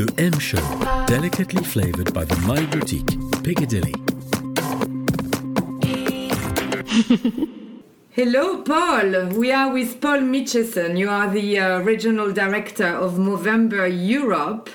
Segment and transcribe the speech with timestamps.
[0.00, 0.56] Le M Show,
[1.06, 3.94] delicately flavored by the My Boutique, Piccadilly.
[8.10, 9.26] Hello, Paul.
[9.38, 10.96] We are with Paul Mitchison.
[10.96, 14.70] You are the uh, regional director of Movember Europe.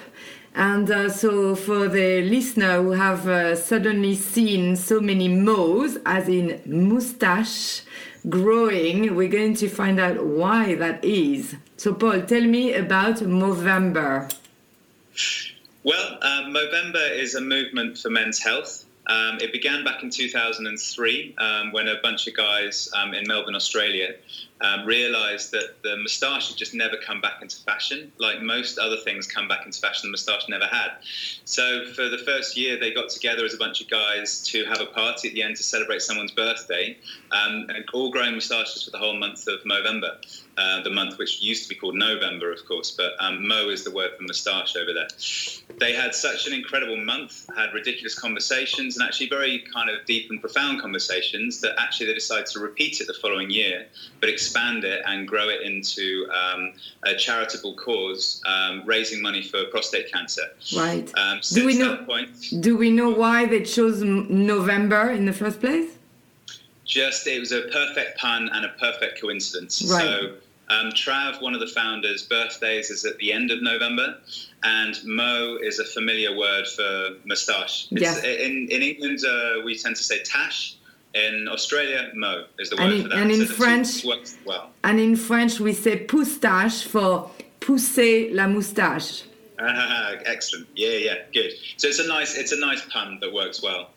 [0.54, 6.30] And uh, so, for the listener who have uh, suddenly seen so many mows, as
[6.30, 7.82] in moustache,
[8.30, 11.56] growing, we're going to find out why that is.
[11.78, 14.32] So, Paul, tell me about Movember.
[15.84, 18.86] Well, uh, Movember is a movement for men's health.
[19.08, 23.56] Um, it began back in 2003 um, when a bunch of guys um, in Melbourne,
[23.56, 24.16] Australia,
[24.62, 28.12] um, realized that the moustache had just never come back into fashion.
[28.18, 30.92] Like most other things come back into fashion, the moustache never had.
[31.44, 34.80] So for the first year, they got together as a bunch of guys to have
[34.82, 36.98] a party at the end to celebrate someone's birthday,
[37.32, 40.18] um, and all growing moustaches for the whole month of November.
[40.58, 43.84] Uh, the month which used to be called November, of course, but um, Mo is
[43.84, 45.08] the word for moustache over there.
[45.80, 50.30] They had such an incredible month, had ridiculous conversations, and actually very kind of deep
[50.30, 53.88] and profound conversations that actually they decided to repeat it the following year,
[54.22, 59.66] but expand it and grow it into um, a charitable cause, um, raising money for
[59.66, 60.44] prostate cancer.
[60.76, 61.12] Right.
[61.18, 61.98] Um, do we know?
[61.98, 62.30] point,
[62.60, 65.98] Do we know why they chose November in the first place?
[66.86, 69.82] just it was a perfect pun and a perfect coincidence.
[69.92, 70.02] Right.
[70.02, 70.34] So
[70.70, 74.18] um, Trav, one of the founders' birthdays is at the end of November,
[74.64, 77.88] and Mo is a familiar word for moustache.
[77.90, 78.18] Yeah.
[78.24, 80.78] In in England, uh, we tend to say tash.
[81.16, 83.18] In Australia, Mo is the word And in- for that.
[83.20, 84.72] and in the French- works well.
[84.84, 89.24] And in French, we say poustache for pousser la moustache.
[89.58, 90.68] Ah, excellent.
[90.76, 91.54] Yeah, yeah, good.
[91.78, 93.92] So it's a nice, it's a nice pun that works well.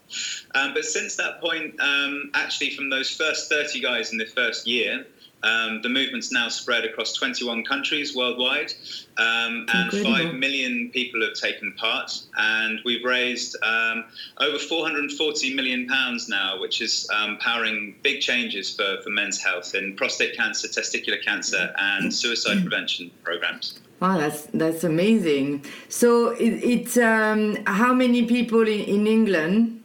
[0.55, 4.69] Um, but since that point, um, actually, from those first 30 guys in the first
[4.69, 5.05] year,
[5.42, 8.72] um, the movement's now spread across 21 countries worldwide,
[9.19, 10.30] um, and Incredible.
[10.30, 12.12] 5 million people have taken part.
[12.36, 14.05] And we've raised um,
[14.39, 19.74] over 440 million pounds now, which is um, powering big changes for, for men's health
[19.74, 23.79] in prostate cancer, testicular cancer, and suicide prevention programs.
[24.01, 25.64] Wow, that's that's amazing.
[25.89, 29.77] So it, it um, how many people in, in England?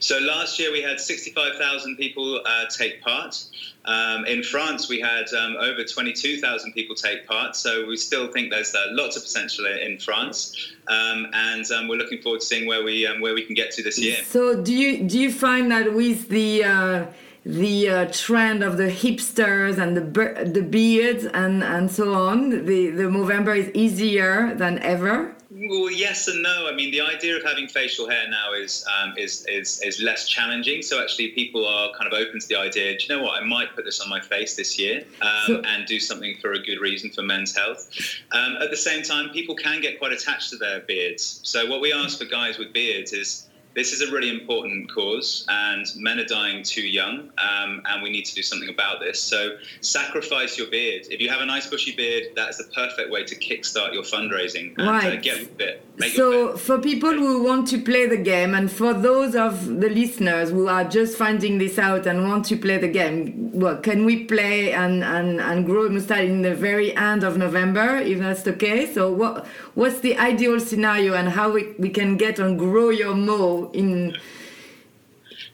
[0.00, 3.44] So last year we had 65,000 people uh, take part.
[3.84, 7.56] Um, in France, we had um, over 22,000 people take part.
[7.56, 11.96] So we still think there's uh, lots of potential in France, um, and um, we're
[11.96, 14.22] looking forward to seeing where we um, where we can get to this year.
[14.24, 17.06] So do you do you find that with the uh,
[17.44, 20.02] the uh, trend of the hipsters and the
[20.44, 25.34] the beards and and so on, the the Movember is easier than ever?
[25.52, 26.68] Well, yes and no.
[26.68, 30.28] I mean, the idea of having facial hair now is um, is, is is less
[30.28, 30.80] challenging.
[30.80, 32.96] So actually, people are kind of open to the idea.
[32.96, 33.42] Do you know what?
[33.42, 36.52] I might put this on my face this year um, So- and do something for
[36.52, 37.90] a good reason for men's health.
[38.32, 41.40] Um, at the same time, people can get quite attached to their beards.
[41.42, 43.46] So what we ask for guys with beards is.
[43.74, 48.10] This is a really important cause, and men are dying too young, um, and we
[48.10, 49.22] need to do something about this.
[49.22, 51.06] So, sacrifice your beard.
[51.10, 54.02] If you have a nice bushy beard, that is the perfect way to kickstart your
[54.02, 55.22] fundraising and uh, Right.
[55.22, 55.84] get fit.
[56.14, 60.50] So for people who want to play the game, and for those of the listeners
[60.50, 64.24] who are just finding this out and want to play the game, well, can we
[64.24, 68.42] play and, and, and grow a mustache in the very end of November, if that's
[68.42, 68.94] the case?
[68.94, 73.14] So what what's the ideal scenario and how we, we can get on grow your
[73.14, 74.16] mo in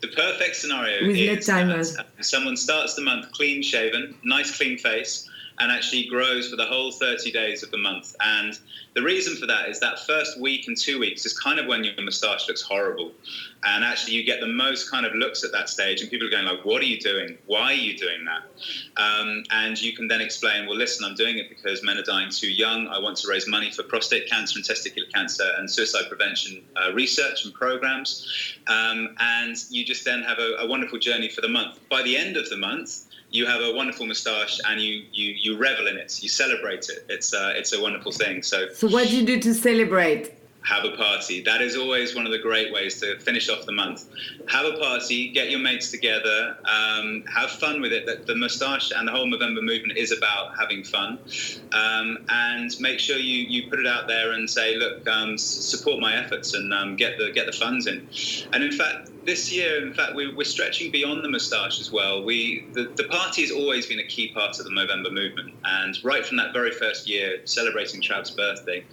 [0.03, 1.97] The perfect scenario With is timers.
[1.97, 5.29] that someone starts the month clean shaven, nice clean face,
[5.59, 8.15] and actually grows for the whole 30 days of the month.
[8.21, 8.59] And
[8.95, 11.85] the reason for that is that first week and two weeks is kind of when
[11.85, 13.13] your moustache looks horrible.
[13.65, 16.31] And actually, you get the most kind of looks at that stage, and people are
[16.31, 17.37] going like, "What are you doing?
[17.47, 18.43] Why are you doing that?"
[18.97, 22.31] Um, and you can then explain, "Well, listen, I'm doing it because men are dying
[22.31, 22.87] too young.
[22.89, 26.93] I want to raise money for prostate cancer and testicular cancer and suicide prevention uh,
[26.93, 31.49] research and programs." Um, and you just then have a, a wonderful journey for the
[31.49, 31.79] month.
[31.91, 35.57] By the end of the month, you have a wonderful moustache and you you, you
[35.57, 36.11] revel in it.
[36.23, 37.01] You celebrate it.
[37.09, 38.43] It's uh, it's a wonderful thing.
[38.43, 40.23] So so what do you do to celebrate?
[40.67, 41.43] have a party.
[41.43, 44.07] That is always one of the great ways to finish off the month.
[44.49, 48.05] Have a party, get your mates together, um, have fun with it.
[48.07, 51.21] That the moustache and the whole November movement is about having fun,
[51.73, 56.01] um, and make sure you, you put it out there and say, look, um, support
[56.01, 58.09] my efforts and um, get the get the funds in.
[58.53, 62.23] And in fact, this year, in fact, we, we're stretching beyond the moustache as well.
[62.23, 66.03] We the, the party has always been a key part of the Movember movement, and
[66.05, 68.85] right from that very first year, celebrating Trav's birthday.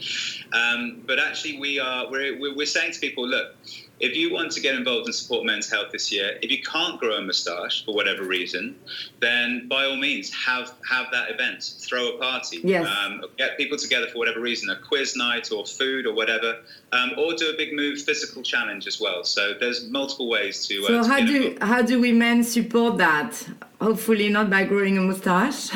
[0.52, 3.56] Um, but actually, we are we're, we're we're saying to people, look,
[4.00, 7.00] if you want to get involved and support men's health this year, if you can't
[7.00, 8.76] grow a moustache for whatever reason,
[9.22, 12.86] then by all means have have that event, throw a party, yes.
[12.86, 16.60] um, get people together for whatever reason, a quiz night or food or whatever,
[16.92, 19.24] um, or do a big move physical challenge as well.
[19.24, 20.84] So there's multiple ways to.
[20.84, 23.32] Uh, so to how do how do we men support that?
[23.82, 25.72] Hopefully not by growing a moustache.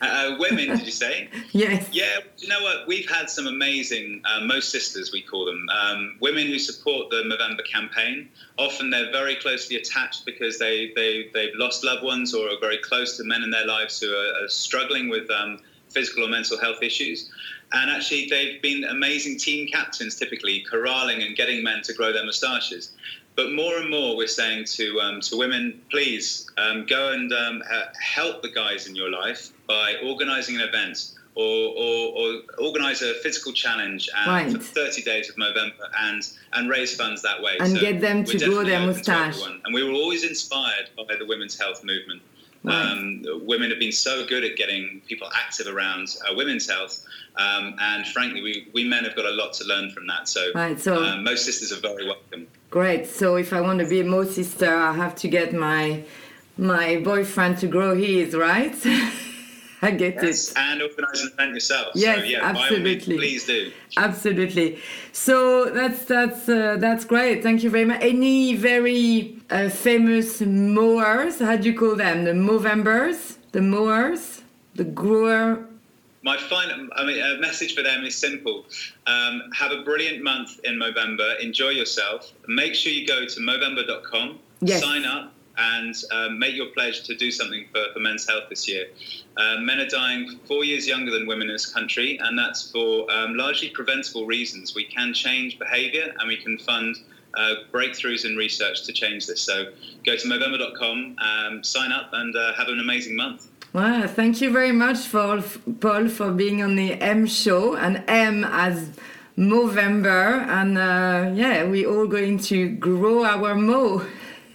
[0.00, 1.28] Uh, women, did you say?
[1.52, 1.88] yes.
[1.90, 2.86] Yeah, you know what?
[2.86, 7.22] We've had some amazing, uh, most sisters, we call them, um, women who support the
[7.22, 8.28] Movember campaign.
[8.58, 12.78] Often they're very closely attached because they, they, they've lost loved ones or are very
[12.78, 16.58] close to men in their lives who are, are struggling with um, physical or mental
[16.58, 17.30] health issues.
[17.72, 22.24] And actually, they've been amazing team captains, typically corralling and getting men to grow their
[22.24, 22.92] moustaches.
[23.36, 27.62] But more and more, we're saying to um, to women, please um, go and um,
[28.00, 33.12] help the guys in your life by organising an event or, or, or, organise a
[33.22, 34.50] physical challenge right.
[34.50, 36.22] for 30 days of Movember and
[36.54, 37.58] and raise funds that way.
[37.60, 39.42] And so get them to grow their moustache.
[39.46, 42.22] And we were always inspired by the women's health movement.
[42.64, 42.74] Right.
[42.74, 47.06] Um, women have been so good at getting people active around uh, women's health,
[47.36, 50.26] um, and frankly, we, we men have got a lot to learn from that.
[50.26, 52.48] So, right, so um, most sisters are very welcome.
[52.76, 53.06] Great.
[53.06, 56.04] So if I want to be a Mo sister, I have to get my
[56.58, 58.76] my boyfriend to grow his, right?
[59.80, 60.58] I get yes, it.
[60.58, 61.92] And organize an event yourself.
[61.94, 63.16] Yes, so, yeah, absolutely.
[63.16, 63.72] Means, please do.
[63.96, 64.78] Absolutely.
[65.12, 67.42] So that's that's uh, that's great.
[67.42, 68.02] Thank you very much.
[68.02, 71.38] Any very uh, famous mowers?
[71.38, 72.24] How do you call them?
[72.24, 74.42] The Movembers, the mowers,
[74.74, 75.66] the grower.
[76.26, 78.66] My final, I mean, a message for them is simple.
[79.06, 81.38] Um, have a brilliant month in Movember.
[81.38, 82.32] Enjoy yourself.
[82.48, 84.82] Make sure you go to Movember.com, yes.
[84.82, 88.66] sign up, and um, make your pledge to do something for, for men's health this
[88.66, 88.88] year.
[89.36, 93.08] Uh, men are dying four years younger than women in this country, and that's for
[93.08, 94.74] um, largely preventable reasons.
[94.74, 96.96] We can change behavior and we can fund
[97.34, 99.42] uh, breakthroughs in research to change this.
[99.42, 99.66] So
[100.04, 103.46] go to Movember.com, um, sign up, and uh, have an amazing month.
[103.72, 105.42] Well, thank you very much for
[105.80, 108.90] Paul for being on the M show and M as
[109.36, 114.02] Movember, and uh, yeah, we're all going to grow our mo.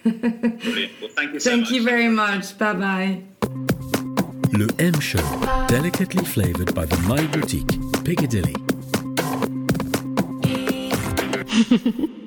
[0.04, 0.92] Brilliant.
[1.00, 1.72] Well, thank you so thank much.
[1.72, 2.58] you very much.
[2.58, 3.22] Bye bye.
[4.54, 5.22] Le M Show,
[5.68, 8.56] delicately flavored by the My Boutique, Piccadilly.